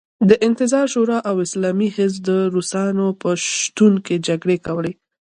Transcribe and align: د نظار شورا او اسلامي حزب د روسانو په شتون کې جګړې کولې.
د 0.29 0.31
نظار 0.59 0.85
شورا 0.93 1.17
او 1.29 1.35
اسلامي 1.45 1.89
حزب 1.95 2.19
د 2.29 2.31
روسانو 2.53 3.05
په 3.21 3.29
شتون 3.59 3.93
کې 4.05 4.15
جګړې 4.27 4.57
کولې. 4.65 4.93